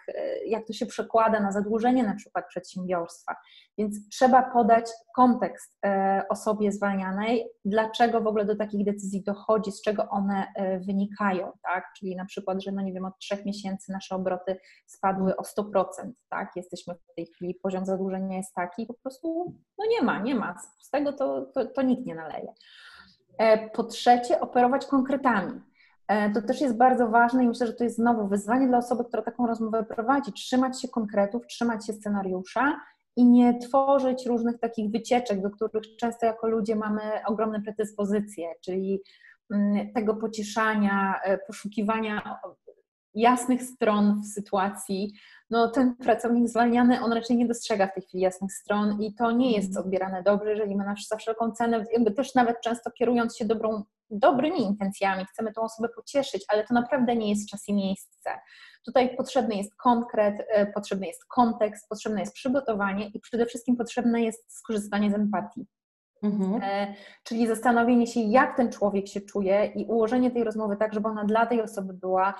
jak 0.47 0.67
to 0.67 0.73
się 0.73 0.87
przekłada 0.87 1.41
na 1.41 1.53
zadłużenie 1.53 2.03
na 2.03 2.15
przykład 2.15 2.49
przedsiębiorstwa. 2.49 3.37
Więc 3.79 4.09
trzeba 4.09 4.43
podać 4.43 4.91
kontekst 5.17 5.79
e, 5.87 6.23
osobie 6.29 6.73
zwalnianej, 6.73 7.49
dlaczego 7.65 8.21
w 8.21 8.27
ogóle 8.27 8.45
do 8.45 8.57
takich 8.57 8.85
decyzji 8.85 9.23
dochodzi, 9.23 9.73
z 9.73 9.83
czego 9.83 10.09
one 10.11 10.47
e, 10.57 10.81
wynikają, 10.81 11.53
tak? 11.63 11.85
Czyli 11.99 12.17
na 12.17 12.25
przykład, 12.25 12.63
że 12.65 12.73
no 12.73 12.83
nie 12.83 12.93
wiem, 12.93 13.05
od 13.05 13.19
trzech 13.19 13.45
miesięcy 13.45 13.93
nasze 13.93 14.15
obroty 14.15 14.57
spadły 14.87 15.37
o 15.37 15.43
100%, 15.43 15.85
tak? 16.29 16.51
Jesteśmy 16.57 16.95
w 16.95 17.15
tej 17.15 17.27
chwili, 17.27 17.55
poziom 17.55 17.87
zadłużenia 17.87 18.37
jest 18.37 18.55
taki, 18.55 18.87
po 18.87 18.95
prostu 18.95 19.55
no 19.79 19.85
nie 19.91 20.03
ma, 20.03 20.19
nie 20.19 20.35
ma. 20.35 20.55
Z 20.81 20.91
tego 20.91 21.13
to, 21.13 21.47
to, 21.55 21.67
to 21.67 21.83
nikt 21.83 22.07
nie 22.07 22.15
naleje. 22.15 22.55
E, 23.39 23.71
po 23.71 23.85
trzecie, 23.85 24.41
operować 24.41 24.87
konkretami 24.87 25.70
to 26.35 26.43
też 26.43 26.61
jest 26.61 26.77
bardzo 26.77 27.09
ważne 27.09 27.45
i 27.45 27.49
myślę, 27.49 27.67
że 27.67 27.73
to 27.73 27.85
jest 27.85 27.97
znowu 27.97 28.29
wyzwanie 28.29 28.69
dla 28.69 28.79
osoby, 28.79 29.05
która 29.05 29.23
taką 29.23 29.47
rozmowę 29.47 29.85
prowadzi, 29.85 30.33
trzymać 30.33 30.83
się 30.83 30.89
konkretów, 30.89 31.47
trzymać 31.47 31.87
się 31.87 31.93
scenariusza 31.93 32.81
i 33.17 33.25
nie 33.25 33.59
tworzyć 33.59 34.27
różnych 34.27 34.59
takich 34.59 34.91
wycieczek, 34.91 35.43
do 35.43 35.51
których 35.51 35.97
często 36.01 36.27
jako 36.27 36.49
ludzie 36.49 36.77
mamy 36.77 37.01
ogromne 37.27 37.63
predyspozycje, 37.63 38.47
czyli 38.65 39.03
mm, 39.51 39.93
tego 39.93 40.17
pocieszania, 40.17 41.21
e, 41.25 41.39
poszukiwania 41.39 42.41
jasnych 43.15 43.63
stron 43.63 44.21
w 44.21 44.27
sytuacji, 44.27 45.13
no 45.51 45.69
ten 45.69 45.97
pracownik 45.97 46.49
zwalniany, 46.49 47.01
on 47.01 47.13
raczej 47.13 47.37
nie 47.37 47.47
dostrzega 47.47 47.87
w 47.87 47.95
tej 47.95 48.03
chwili 48.03 48.23
jasnych 48.23 48.53
stron 48.53 49.03
i 49.03 49.15
to 49.15 49.31
nie 49.31 49.53
jest 49.53 49.69
mhm. 49.69 49.87
odbierane 49.87 50.23
dobrze, 50.23 50.51
jeżeli 50.51 50.77
my 50.77 50.85
za 51.09 51.17
wszelką 51.17 51.53
cenę, 51.53 51.85
jakby 51.93 52.11
też 52.11 52.35
nawet 52.35 52.61
często 52.61 52.91
kierując 52.91 53.37
się 53.37 53.45
dobrą, 53.45 53.83
dobrymi 54.11 54.63
intencjami, 54.63 55.25
chcemy 55.25 55.53
tą 55.53 55.63
osobę 55.63 55.89
pocieszyć, 55.97 56.45
ale 56.49 56.65
to 56.65 56.75
naprawdę 56.75 57.17
nie 57.17 57.31
jest 57.31 57.49
czas 57.49 57.69
i 57.69 57.75
miejsce. 57.75 58.31
Tutaj 58.85 59.17
potrzebny 59.17 59.55
jest 59.55 59.77
konkret, 59.77 60.35
e, 60.49 60.67
potrzebny 60.67 61.07
jest 61.07 61.25
kontekst, 61.25 61.89
potrzebne 61.89 62.21
jest 62.21 62.35
przygotowanie 62.35 63.09
i 63.09 63.21
przede 63.21 63.47
wszystkim 63.47 63.77
potrzebne 63.77 64.23
jest 64.23 64.57
skorzystanie 64.59 65.11
z 65.11 65.15
empatii. 65.15 65.67
Mhm. 66.23 66.61
E, 66.63 66.95
czyli 67.25 67.47
zastanowienie 67.47 68.07
się, 68.07 68.21
jak 68.21 68.57
ten 68.57 68.73
człowiek 68.73 69.09
się 69.09 69.21
czuje 69.21 69.67
i 69.67 69.85
ułożenie 69.85 70.31
tej 70.31 70.45
rozmowy 70.45 70.77
tak, 70.77 70.95
żeby 70.95 71.09
ona 71.09 71.25
dla 71.25 71.47
tej 71.47 71.63
osoby 71.63 71.95
była 71.95 72.35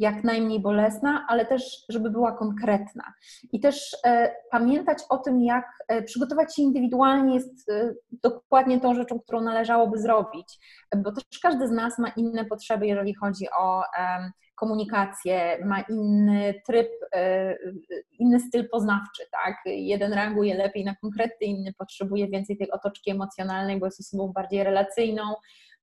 jak 0.00 0.24
najmniej 0.24 0.60
bolesna, 0.60 1.26
ale 1.28 1.46
też, 1.46 1.84
żeby 1.88 2.10
była 2.10 2.32
konkretna. 2.32 3.12
I 3.52 3.60
też 3.60 3.96
e, 4.06 4.34
pamiętać 4.50 4.98
o 5.08 5.18
tym, 5.18 5.42
jak 5.42 5.66
e, 5.88 6.02
przygotować 6.02 6.56
się 6.56 6.62
indywidualnie 6.62 7.34
jest 7.34 7.70
e, 7.70 7.94
dokładnie 8.22 8.80
tą 8.80 8.94
rzeczą, 8.94 9.20
którą 9.20 9.40
należałoby 9.40 9.98
zrobić, 9.98 10.58
bo 10.96 11.12
też 11.12 11.24
każdy 11.42 11.68
z 11.68 11.70
nas 11.70 11.98
ma 11.98 12.08
inne 12.08 12.44
potrzeby, 12.44 12.86
jeżeli 12.86 13.14
chodzi 13.14 13.46
o 13.58 13.82
komunikację, 14.54 15.58
ma 15.64 15.80
inny 15.80 16.54
tryb, 16.66 16.88
e, 17.14 17.56
inny 18.18 18.40
styl 18.40 18.68
poznawczy, 18.68 19.22
tak? 19.32 19.56
Jeden 19.66 20.12
reaguje 20.12 20.54
lepiej 20.54 20.84
na 20.84 20.94
konkrety, 20.94 21.44
inny 21.44 21.72
potrzebuje 21.72 22.28
więcej 22.28 22.56
tej 22.56 22.70
otoczki 22.70 23.10
emocjonalnej, 23.10 23.78
bo 23.78 23.86
jest 23.86 24.00
osobą 24.00 24.32
bardziej 24.32 24.64
relacyjną. 24.64 25.22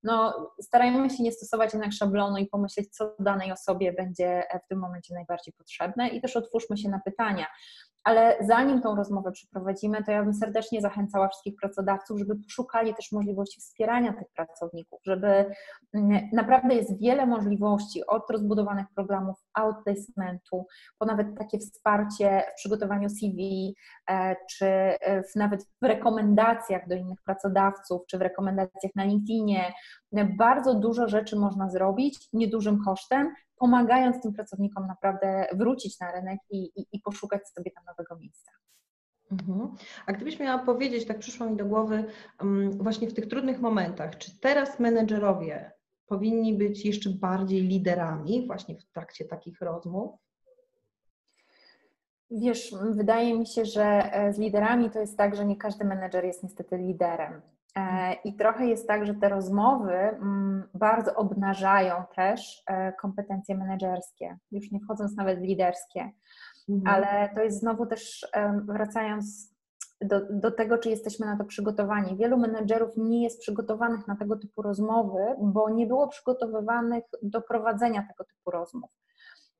No, 0.03 0.33
starajmy 0.61 1.09
się 1.09 1.23
nie 1.23 1.31
stosować 1.31 1.73
jednak 1.73 1.93
szablonu 1.93 2.37
i 2.37 2.47
pomyśleć, 2.47 2.95
co 2.95 3.15
danej 3.19 3.51
osobie 3.51 3.93
będzie 3.93 4.43
w 4.65 4.67
tym 4.67 4.79
momencie 4.79 5.13
najbardziej 5.13 5.53
potrzebne 5.53 6.09
i 6.09 6.21
też 6.21 6.35
otwórzmy 6.35 6.77
się 6.77 6.89
na 6.89 6.99
pytania. 6.99 7.47
Ale 8.03 8.37
zanim 8.41 8.81
tą 8.81 8.95
rozmowę 8.95 9.31
przeprowadzimy, 9.31 10.03
to 10.03 10.11
ja 10.11 10.23
bym 10.23 10.33
serdecznie 10.33 10.81
zachęcała 10.81 11.27
wszystkich 11.27 11.55
pracodawców, 11.61 12.19
żeby 12.19 12.35
poszukali 12.35 12.95
też 12.95 13.11
możliwości 13.11 13.61
wspierania 13.61 14.13
tych 14.13 14.27
pracowników, 14.35 14.99
żeby 15.05 15.45
mm, 15.93 16.29
naprawdę 16.33 16.75
jest 16.75 16.99
wiele 16.99 17.25
możliwości 17.25 18.05
od 18.07 18.29
rozbudowanych 18.29 18.85
programów 18.95 19.37
outplacementu, 19.53 20.65
po 20.99 21.05
nawet 21.05 21.27
takie 21.37 21.59
wsparcie 21.59 22.43
w 22.51 22.55
przygotowaniu 22.55 23.09
CV, 23.09 23.75
e, 24.09 24.35
czy 24.51 24.65
e, 24.65 25.23
w, 25.23 25.35
nawet 25.35 25.63
w 25.81 25.85
rekomendacjach 25.85 26.87
do 26.87 26.95
innych 26.95 27.19
pracodawców, 27.25 28.01
czy 28.07 28.17
w 28.17 28.21
rekomendacjach 28.21 28.95
na 28.95 29.03
LinkedInie. 29.03 29.73
Bardzo 30.37 30.75
dużo 30.75 31.07
rzeczy 31.07 31.35
można 31.35 31.69
zrobić 31.69 32.29
niedużym 32.33 32.83
kosztem, 32.85 33.33
pomagając 33.55 34.21
tym 34.21 34.33
pracownikom 34.33 34.87
naprawdę 34.87 35.47
wrócić 35.53 35.99
na 35.99 36.11
rynek 36.11 36.39
i, 36.49 36.57
i, 36.57 36.87
i 36.91 36.99
poszukać 36.99 37.49
sobie 37.49 37.71
tam 37.71 37.83
nowego 37.85 38.15
miejsca. 38.15 38.51
Mhm. 39.31 39.75
A 40.05 40.13
gdybyś 40.13 40.39
miała 40.39 40.63
powiedzieć, 40.65 41.07
tak 41.07 41.19
przyszło 41.19 41.49
mi 41.49 41.57
do 41.57 41.65
głowy, 41.65 42.05
um, 42.41 42.71
właśnie 42.71 43.09
w 43.09 43.13
tych 43.13 43.27
trudnych 43.27 43.59
momentach, 43.59 44.17
czy 44.17 44.39
teraz 44.39 44.79
menedżerowie 44.79 45.71
powinni 46.05 46.53
być 46.53 46.85
jeszcze 46.85 47.09
bardziej 47.09 47.61
liderami 47.61 48.47
właśnie 48.47 48.75
w 48.75 48.85
trakcie 48.85 49.25
takich 49.25 49.61
rozmów? 49.61 50.11
Wiesz, 52.31 52.75
wydaje 52.91 53.39
mi 53.39 53.47
się, 53.47 53.65
że 53.65 54.13
e, 54.13 54.33
z 54.33 54.39
liderami 54.39 54.89
to 54.89 54.99
jest 54.99 55.17
tak, 55.17 55.35
że 55.35 55.45
nie 55.45 55.55
każdy 55.55 55.85
menedżer 55.85 56.25
jest 56.25 56.43
niestety 56.43 56.77
liderem. 56.77 57.41
E, 57.75 58.13
I 58.13 58.35
trochę 58.35 58.65
jest 58.65 58.87
tak, 58.87 59.05
że 59.05 59.13
te 59.13 59.29
rozmowy 59.29 59.93
mm, 59.93 60.63
bardzo 60.73 61.15
obnażają 61.15 62.03
też 62.15 62.63
e, 62.67 62.93
kompetencje 62.93 63.57
menedżerskie, 63.57 64.37
już 64.51 64.71
nie 64.71 64.79
wchodząc 64.79 65.15
nawet 65.15 65.39
w 65.39 65.43
liderskie. 65.43 66.11
Mhm. 66.69 66.95
Ale 66.95 67.29
to 67.35 67.41
jest 67.41 67.59
znowu 67.59 67.85
też 67.85 68.27
wracając 68.65 69.51
do, 70.01 70.21
do 70.29 70.51
tego, 70.51 70.77
czy 70.77 70.89
jesteśmy 70.89 71.25
na 71.25 71.37
to 71.37 71.43
przygotowani. 71.43 72.17
Wielu 72.17 72.37
menedżerów 72.37 72.97
nie 72.97 73.23
jest 73.23 73.41
przygotowanych 73.41 74.07
na 74.07 74.15
tego 74.15 74.37
typu 74.37 74.61
rozmowy, 74.61 75.19
bo 75.39 75.69
nie 75.69 75.87
było 75.87 76.07
przygotowywanych 76.07 77.03
do 77.23 77.41
prowadzenia 77.41 78.07
tego 78.07 78.23
typu 78.23 78.51
rozmów. 78.51 78.89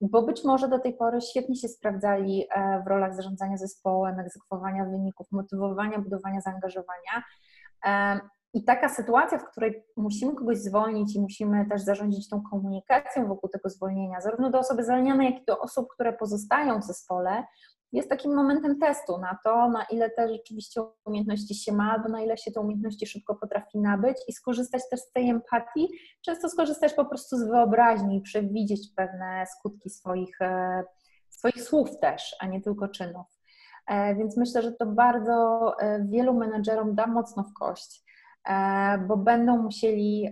Bo 0.02 0.22
być 0.22 0.44
może 0.44 0.68
do 0.68 0.80
tej 0.80 0.94
pory 0.94 1.22
świetnie 1.22 1.56
się 1.56 1.68
sprawdzali 1.68 2.46
e, 2.56 2.84
w 2.84 2.88
rolach 2.88 3.16
zarządzania 3.16 3.58
zespołem, 3.58 4.20
egzekwowania 4.20 4.86
wyników, 4.86 5.28
motywowania, 5.32 6.00
budowania 6.00 6.42
zaangażowania, 6.42 7.24
i 8.54 8.64
taka 8.64 8.90
sytuacja, 8.90 9.38
w 9.38 9.52
której 9.52 9.84
musimy 9.98 10.36
kogoś 10.36 10.58
zwolnić 10.58 11.16
i 11.16 11.22
musimy 11.22 11.66
też 11.66 11.82
zarządzić 11.82 12.30
tą 12.30 12.42
komunikacją 12.52 13.28
wokół 13.28 13.50
tego 13.50 13.70
zwolnienia, 13.70 14.22
zarówno 14.22 14.50
do 14.50 14.60
osoby 14.60 14.84
zwalnianej, 14.84 15.34
jak 15.34 15.42
i 15.42 15.46
do 15.46 15.60
osób, 15.60 15.88
które 15.94 16.14
pozostają 16.14 16.80
w 16.80 16.84
zespole, 16.84 17.44
jest 17.92 18.10
takim 18.10 18.36
momentem 18.36 18.80
testu 18.80 19.18
na 19.18 19.38
to, 19.44 19.70
na 19.70 19.84
ile 19.84 20.10
te 20.10 20.30
rzeczywiście 20.30 20.82
umiejętności 21.06 21.56
się 21.56 21.72
ma, 21.72 21.92
albo 21.92 22.10
na 22.10 22.22
ile 22.22 22.38
się 22.38 22.52
te 22.52 22.60
umiejętności 22.60 23.08
szybko 23.08 23.36
potrafi 23.36 23.80
nabyć 23.80 24.18
i 24.28 24.34
skorzystać 24.34 24.82
też 24.92 25.00
z 25.00 25.12
tej 25.12 25.30
empatii, 25.30 25.90
często 26.22 26.50
skorzystać 26.50 26.94
po 26.94 27.06
prostu 27.06 27.38
z 27.38 27.44
wyobraźni 27.44 28.18
i 28.18 28.22
przewidzieć 28.22 28.88
pewne 28.96 29.46
skutki 29.58 29.90
swoich, 29.90 30.42
e, 30.42 30.84
swoich 31.30 31.62
słów 31.62 32.00
też, 32.00 32.36
a 32.40 32.46
nie 32.46 32.62
tylko 32.62 32.88
czynów. 32.88 33.41
E, 33.88 34.16
więc 34.16 34.38
myślę, 34.38 34.62
że 34.62 34.72
to 34.72 34.86
bardzo 34.86 35.74
e, 35.80 36.06
wielu 36.06 36.34
menedżerom 36.34 36.96
da 36.96 37.08
mocno 37.08 37.44
w 37.44 37.54
kość, 37.54 38.04
e, 38.50 38.98
bo 39.08 39.18
będą 39.18 39.58
musieli. 39.58 40.32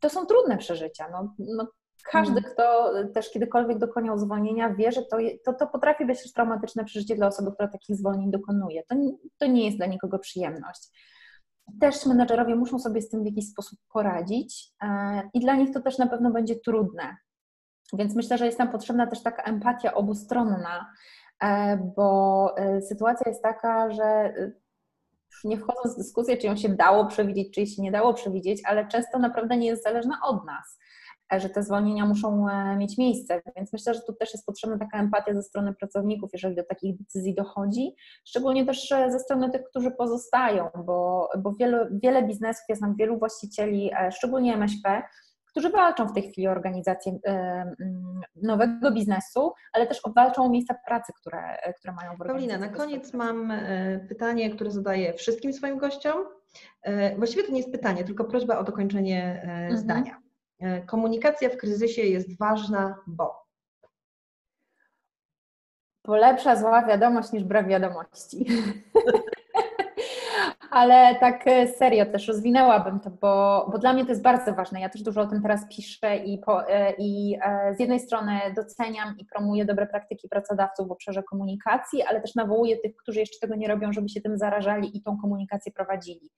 To 0.00 0.10
są 0.10 0.26
trudne 0.26 0.58
przeżycia. 0.58 1.08
No, 1.12 1.34
no 1.38 1.66
każdy, 2.10 2.38
mm. 2.38 2.44
kto 2.52 2.92
też 3.14 3.30
kiedykolwiek 3.30 3.78
dokonał 3.78 4.18
zwolnienia, 4.18 4.74
wie, 4.74 4.92
że 4.92 5.02
to, 5.02 5.16
to, 5.44 5.52
to 5.52 5.66
potrafi 5.66 6.06
być 6.06 6.22
też 6.22 6.32
traumatyczne 6.32 6.84
przeżycie 6.84 7.16
dla 7.16 7.26
osoby, 7.26 7.52
która 7.52 7.68
takich 7.68 7.96
zwolnień 7.96 8.30
dokonuje. 8.30 8.82
To, 8.88 8.96
to 9.38 9.46
nie 9.46 9.64
jest 9.64 9.76
dla 9.76 9.86
nikogo 9.86 10.18
przyjemność. 10.18 10.88
Też 11.80 12.06
menedżerowie 12.06 12.56
muszą 12.56 12.78
sobie 12.78 13.02
z 13.02 13.08
tym 13.08 13.22
w 13.22 13.26
jakiś 13.26 13.50
sposób 13.50 13.78
poradzić 13.92 14.72
i 15.34 15.40
dla 15.40 15.56
nich 15.56 15.70
to 15.74 15.80
też 15.80 15.98
na 15.98 16.06
pewno 16.06 16.30
będzie 16.30 16.56
trudne. 16.56 17.16
Więc 17.92 18.16
myślę, 18.16 18.38
że 18.38 18.46
jest 18.46 18.58
tam 18.58 18.68
potrzebna 18.68 19.06
też 19.06 19.22
taka 19.22 19.42
empatia 19.42 19.94
obustronna, 19.94 20.86
bo 21.96 22.54
e, 22.56 22.82
sytuacja 22.82 23.30
jest 23.30 23.42
taka, 23.42 23.90
że 23.90 24.04
e, 24.04 24.52
nie 25.44 25.56
wchodząc 25.58 25.94
w 25.94 25.98
dyskusję, 25.98 26.36
czy 26.36 26.46
ją 26.46 26.56
się 26.56 26.68
dało 26.68 27.06
przewidzieć, 27.06 27.54
czy 27.54 27.60
jej 27.60 27.66
się 27.66 27.82
nie 27.82 27.92
dało 27.92 28.14
przewidzieć, 28.14 28.62
ale 28.64 28.88
często 28.88 29.18
naprawdę 29.18 29.56
nie 29.56 29.66
jest 29.66 29.84
zależna 29.84 30.18
od 30.24 30.46
nas, 30.46 30.78
że 31.38 31.48
te 31.48 31.62
zwolnienia 31.62 32.06
muszą 32.06 32.46
mieć 32.76 32.98
miejsce. 32.98 33.42
Więc 33.56 33.72
myślę, 33.72 33.94
że 33.94 34.00
tu 34.00 34.12
też 34.12 34.32
jest 34.32 34.46
potrzebna 34.46 34.78
taka 34.78 34.98
empatia 34.98 35.34
ze 35.34 35.42
strony 35.42 35.74
pracowników, 35.74 36.30
jeżeli 36.32 36.56
do 36.56 36.64
takich 36.64 36.98
decyzji 36.98 37.34
dochodzi, 37.34 37.94
szczególnie 38.24 38.66
też 38.66 38.88
ze 38.88 39.18
strony 39.18 39.50
tych, 39.50 39.62
którzy 39.64 39.90
pozostają, 39.90 40.68
bo, 40.84 41.28
bo 41.38 41.52
wiele, 41.52 41.88
wiele 42.02 42.22
biznesów, 42.22 42.64
ja 42.68 42.76
znam 42.76 42.96
wielu 42.96 43.18
właścicieli, 43.18 43.90
szczególnie 44.10 44.54
MŚP, 44.54 45.02
którzy 45.50 45.70
walczą 45.70 46.08
w 46.08 46.12
tej 46.12 46.22
chwili 46.22 46.48
o 46.48 46.50
organizację 46.50 47.12
e, 47.12 47.30
mm, 47.30 48.20
nowego 48.36 48.92
biznesu, 48.92 49.52
ale 49.72 49.86
też 49.86 50.00
walczą 50.14 50.44
o 50.44 50.48
miejsca 50.48 50.74
pracy, 50.86 51.12
które, 51.20 51.58
które 51.78 51.92
mają 51.92 52.16
w 52.16 52.20
organizacji. 52.20 52.48
Paulina, 52.48 52.70
na 52.70 52.76
koniec 52.76 53.14
mam 53.14 53.50
e, 53.50 54.00
pytanie, 54.08 54.50
które 54.50 54.70
zadaję 54.70 55.14
wszystkim 55.14 55.52
swoim 55.52 55.78
gościom. 55.78 56.24
E, 56.82 57.16
właściwie 57.16 57.42
to 57.42 57.52
nie 57.52 57.58
jest 57.58 57.72
pytanie, 57.72 58.04
tylko 58.04 58.24
prośba 58.24 58.58
o 58.58 58.64
dokończenie 58.64 59.40
mhm. 59.42 59.76
zdania. 59.76 60.20
Komunikacja 60.86 61.48
w 61.48 61.56
kryzysie 61.56 62.02
jest 62.02 62.38
ważna, 62.38 62.96
bo 63.06 63.40
bo 66.04 66.16
lepsza 66.16 66.56
zła 66.56 66.86
wiadomość 66.86 67.32
niż 67.32 67.44
brak 67.44 67.68
wiadomości. 67.68 68.46
ale 70.70 71.14
tak 71.20 71.46
e, 71.46 71.68
serio 71.68 72.06
też 72.06 72.28
rozwinęłabym 72.28 73.00
to, 73.00 73.10
bo, 73.10 73.66
bo 73.72 73.78
dla 73.78 73.92
mnie 73.92 74.04
to 74.04 74.10
jest 74.10 74.22
bardzo 74.22 74.54
ważne. 74.54 74.80
Ja 74.80 74.88
też 74.88 75.02
dużo 75.02 75.20
o 75.20 75.26
tym 75.26 75.42
teraz 75.42 75.60
piszę 75.76 76.16
i, 76.16 76.38
po, 76.38 76.68
e, 76.68 76.92
i 76.98 77.36
e, 77.42 77.74
z 77.74 77.80
jednej 77.80 78.00
strony 78.00 78.32
doceniam 78.56 79.18
i 79.18 79.24
promuję 79.24 79.64
dobre 79.64 79.86
praktyki 79.86 80.28
pracodawców 80.28 80.88
w 80.88 80.92
obszarze 80.92 81.22
komunikacji, 81.22 82.02
ale 82.02 82.20
też 82.20 82.34
nawołuję 82.34 82.76
tych, 82.76 82.96
którzy 82.96 83.20
jeszcze 83.20 83.38
tego 83.40 83.54
nie 83.56 83.68
robią, 83.68 83.92
żeby 83.92 84.08
się 84.08 84.20
tym 84.20 84.38
zarażali 84.38 84.96
i 84.96 85.02
tą 85.02 85.18
komunikację 85.18 85.72
prowadzili. 85.72 86.30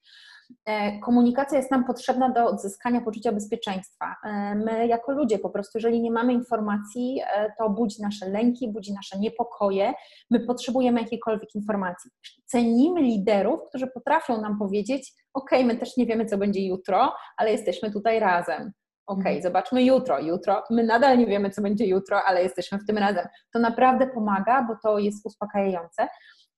E, 0.66 0.99
komunikacja 0.99 1.59
jest 1.59 1.71
nam 1.71 1.85
potrzebna 1.85 2.28
do 2.28 2.47
odzyskania 2.47 3.00
poczucia 3.00 3.32
bezpieczeństwa. 3.32 4.16
E, 4.25 4.54
my, 4.54 4.87
jako 4.87 5.12
ludzie, 5.12 5.38
po 5.38 5.50
prostu, 5.50 5.78
jeżeli 5.78 6.00
nie 6.00 6.11
mamy 6.11 6.32
informacji, 6.32 7.21
e, 7.35 7.52
to 7.59 7.71
budzi 7.71 8.02
nasze 8.02 8.28
lęki, 8.28 8.73
budzi 8.73 8.94
nasze 8.94 9.18
niepokoje. 9.18 9.92
My 10.30 10.40
potrzebujemy 10.40 11.00
jakiejkolwiek 11.00 11.54
informacji. 11.54 12.11
Cenimy 12.47 13.02
liderów, 13.02 13.61
którzy 13.68 13.87
potrafią 13.87 14.40
nam 14.40 14.59
powiedzieć: 14.59 15.12
OK, 15.35 15.50
my 15.64 15.76
też 15.76 15.97
nie 15.97 16.06
wiemy, 16.06 16.26
co 16.26 16.38
będzie 16.38 16.66
jutro, 16.66 17.12
ale 17.37 17.52
jesteśmy 17.52 17.90
tutaj 17.90 18.21
razem. 18.21 18.73
OK, 19.06 19.18
mhm. 19.18 19.42
zobaczmy 19.42 19.85
jutro. 19.85 20.21
Jutro, 20.21 20.62
my 20.71 20.85
nadal 20.85 21.18
nie 21.18 21.26
wiemy, 21.26 21.50
co 21.50 21.62
będzie 21.62 21.87
jutro, 21.87 22.23
ale 22.25 22.42
jesteśmy 22.42 22.78
w 22.78 22.87
tym 22.87 22.99
razem. 22.99 23.26
To 23.52 23.59
naprawdę 23.59 24.06
pomaga, 24.06 24.62
bo 24.62 24.76
to 24.82 24.99
jest 24.99 25.26
uspokajające. 25.26 26.09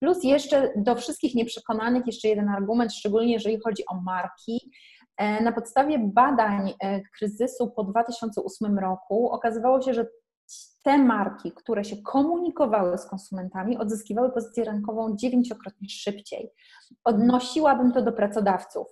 Plus 0.04 0.24
jeszcze 0.24 0.72
do 0.76 0.94
wszystkich 0.94 1.34
nieprzekonanych 1.34 2.06
jeszcze 2.06 2.28
jeden 2.28 2.48
argument, 2.48 2.92
szczególnie 2.92 3.32
jeżeli 3.32 3.60
chodzi 3.60 3.82
o 3.86 3.94
marki. 3.94 4.70
E, 5.16 5.42
na 5.42 5.52
podstawie 5.52 5.98
badań 5.98 6.74
e, 6.80 7.00
kryzysu 7.00 7.70
po 7.70 7.84
2008 7.84 8.78
roku 8.78 9.30
okazywało 9.30 9.82
się, 9.82 9.94
że 9.94 10.06
te 10.82 10.98
marki, 10.98 11.52
które 11.52 11.84
się 11.84 11.96
komunikowały 11.96 12.98
z 12.98 13.06
konsumentami, 13.06 13.78
odzyskiwały 13.78 14.32
pozycję 14.32 14.64
rynkową 14.64 15.16
dziewięciokrotnie 15.16 15.88
szybciej. 15.88 16.50
Odnosiłabym 17.04 17.92
to 17.92 18.02
do 18.02 18.12
pracodawców. 18.12 18.86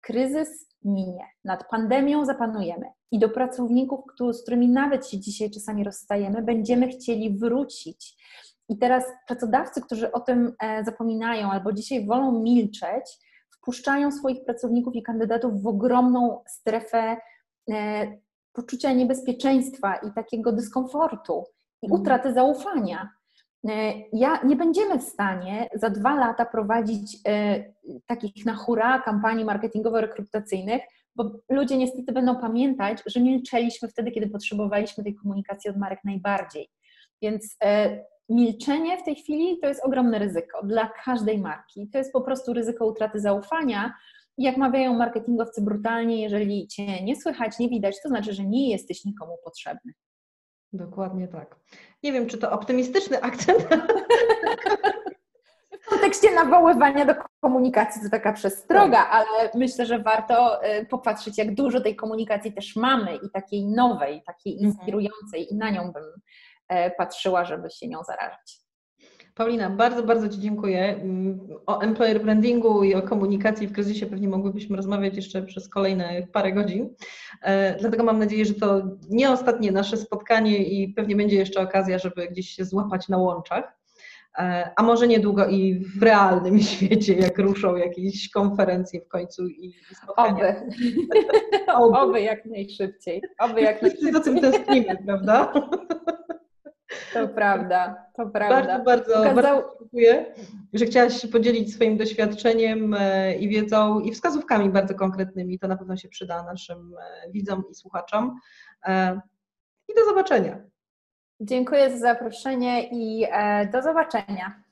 Kryzys 0.00 0.68
minie, 0.84 1.24
nad 1.44 1.68
pandemią 1.68 2.24
zapanujemy 2.24 2.86
i 3.10 3.18
do 3.18 3.28
pracowników, 3.28 4.00
z 4.32 4.42
którymi 4.42 4.68
nawet 4.68 5.08
się 5.08 5.20
dzisiaj 5.20 5.50
czasami 5.50 5.84
rozstajemy, 5.84 6.42
będziemy 6.42 6.88
chcieli 6.88 7.38
wrócić. 7.38 8.16
I 8.68 8.78
teraz 8.78 9.04
pracodawcy, 9.26 9.80
którzy 9.82 10.12
o 10.12 10.20
tym 10.20 10.52
e, 10.62 10.84
zapominają 10.84 11.50
albo 11.50 11.72
dzisiaj 11.72 12.06
wolą 12.06 12.42
milczeć, 12.42 13.18
wpuszczają 13.50 14.12
swoich 14.12 14.44
pracowników 14.44 14.94
i 14.94 15.02
kandydatów 15.02 15.62
w 15.62 15.66
ogromną 15.66 16.42
strefę 16.48 17.16
e, 17.70 18.06
poczucia 18.52 18.92
niebezpieczeństwa 18.92 19.96
i 19.96 20.12
takiego 20.12 20.52
dyskomfortu 20.52 21.44
i 21.82 21.86
mhm. 21.86 22.02
utraty 22.02 22.32
zaufania. 22.32 23.08
E, 23.68 23.92
ja 24.12 24.42
nie 24.44 24.56
będziemy 24.56 24.98
w 24.98 25.02
stanie 25.02 25.68
za 25.74 25.90
dwa 25.90 26.14
lata 26.14 26.44
prowadzić 26.44 27.18
takich 28.06 28.46
na 28.46 28.54
hura 28.54 29.02
kampanii 29.02 29.44
marketingowo-rekrutacyjnych, 29.44 30.80
bo 31.16 31.30
ludzie 31.50 31.78
niestety 31.78 32.12
będą 32.12 32.36
pamiętać, 32.36 33.02
że 33.06 33.20
milczeliśmy 33.20 33.88
wtedy, 33.88 34.10
kiedy 34.10 34.30
potrzebowaliśmy 34.30 35.04
tej 35.04 35.14
komunikacji 35.14 35.70
od 35.70 35.76
marek 35.76 36.00
najbardziej. 36.04 36.68
Więc 37.22 37.56
milczenie 38.28 38.98
w 38.98 39.02
tej 39.02 39.16
chwili 39.16 39.58
to 39.58 39.68
jest 39.68 39.84
ogromne 39.84 40.18
ryzyko 40.18 40.66
dla 40.66 40.90
każdej 41.04 41.38
marki. 41.38 41.88
To 41.92 41.98
jest 41.98 42.12
po 42.12 42.20
prostu 42.20 42.52
ryzyko 42.52 42.86
utraty 42.86 43.20
zaufania, 43.20 43.94
jak 44.38 44.56
mawiają 44.56 44.94
marketingowcy 44.94 45.62
brutalnie, 45.62 46.22
jeżeli 46.22 46.68
cię 46.68 47.04
nie 47.04 47.16
słychać, 47.16 47.58
nie 47.58 47.68
widać, 47.68 48.02
to 48.02 48.08
znaczy, 48.08 48.32
że 48.32 48.44
nie 48.44 48.70
jesteś 48.70 49.04
nikomu 49.04 49.38
potrzebny. 49.44 49.92
Dokładnie 50.72 51.28
tak. 51.28 51.56
Nie 52.02 52.12
wiem, 52.12 52.26
czy 52.26 52.38
to 52.38 52.52
optymistyczny 52.52 53.20
akcent. 53.22 53.68
W 55.82 55.90
kontekście 55.90 56.34
nawoływania 56.34 57.04
do 57.04 57.14
komunikacji 57.40 58.02
to 58.02 58.08
taka 58.10 58.32
przestroga, 58.32 58.96
tak. 58.96 59.08
ale 59.12 59.50
myślę, 59.54 59.86
że 59.86 59.98
warto 59.98 60.64
y, 60.64 60.86
popatrzeć, 60.86 61.38
jak 61.38 61.54
dużo 61.54 61.80
tej 61.80 61.96
komunikacji 61.96 62.52
też 62.52 62.76
mamy 62.76 63.16
i 63.16 63.30
takiej 63.30 63.66
nowej, 63.66 64.22
takiej 64.26 64.52
mhm. 64.52 64.70
inspirującej, 64.70 65.52
i 65.52 65.56
na 65.56 65.70
nią 65.70 65.92
bym 65.92 66.04
patrzyła, 66.98 67.44
żeby 67.44 67.70
się 67.70 67.88
nią 67.88 68.02
zarażać. 68.04 68.68
Paulina, 69.38 69.70
bardzo, 69.70 70.02
bardzo 70.02 70.28
Ci 70.28 70.40
dziękuję. 70.40 71.00
O 71.66 71.80
employer 71.80 72.22
brandingu 72.22 72.84
i 72.84 72.94
o 72.94 73.02
komunikacji 73.02 73.66
w 73.66 73.72
kryzysie 73.72 74.06
pewnie 74.06 74.28
mogłybyśmy 74.28 74.76
rozmawiać 74.76 75.16
jeszcze 75.16 75.42
przez 75.42 75.68
kolejne 75.68 76.26
parę 76.32 76.52
godzin. 76.52 76.94
E, 77.42 77.76
dlatego 77.80 78.04
mam 78.04 78.18
nadzieję, 78.18 78.44
że 78.44 78.54
to 78.54 78.82
nie 79.10 79.30
ostatnie 79.30 79.72
nasze 79.72 79.96
spotkanie 79.96 80.58
i 80.58 80.88
pewnie 80.88 81.16
będzie 81.16 81.36
jeszcze 81.36 81.60
okazja, 81.60 81.98
żeby 81.98 82.28
gdzieś 82.28 82.48
się 82.48 82.64
złapać 82.64 83.08
na 83.08 83.18
łączach. 83.18 83.78
E, 84.38 84.70
a 84.76 84.82
może 84.82 85.08
niedługo 85.08 85.46
i 85.46 85.84
w 85.98 86.02
realnym 86.02 86.60
świecie, 86.72 87.14
jak 87.14 87.38
ruszą 87.38 87.76
jakieś 87.76 88.30
konferencje 88.30 89.00
w 89.00 89.08
końcu 89.08 89.46
i 89.46 89.72
spotkania. 90.02 90.62
Oby. 91.74 91.98
Oby 91.98 92.20
jak 92.20 92.44
najszybciej. 92.44 93.22
Oby 93.38 93.60
jak 93.60 93.82
najszybciej. 93.82 94.12
za 94.12 94.20
tym 94.20 94.40
tęsknimy, 94.40 94.96
prawda? 95.06 95.52
To 97.14 97.28
prawda, 97.28 98.06
to 98.16 98.26
prawda. 98.26 98.62
Bardzo, 98.62 98.84
bardzo, 98.84 99.20
Ukazał... 99.20 99.34
bardzo 99.34 99.78
dziękuję, 99.80 100.34
że 100.72 100.84
chciałaś 100.84 101.20
się 101.20 101.28
podzielić 101.28 101.74
swoim 101.74 101.96
doświadczeniem 101.96 102.94
e, 102.94 103.34
i 103.34 103.48
wiedzą 103.48 104.00
i 104.00 104.12
wskazówkami 104.12 104.70
bardzo 104.70 104.94
konkretnymi. 104.94 105.58
To 105.58 105.68
na 105.68 105.76
pewno 105.76 105.96
się 105.96 106.08
przyda 106.08 106.42
naszym 106.42 106.94
e, 107.00 107.30
widzom 107.30 107.64
i 107.70 107.74
słuchaczom. 107.74 108.38
E, 108.86 109.20
I 109.88 109.94
do 109.94 110.04
zobaczenia. 110.04 110.58
Dziękuję 111.40 111.90
za 111.90 111.98
zaproszenie 111.98 112.88
i 112.92 113.26
do 113.72 113.82
zobaczenia. 113.82 114.62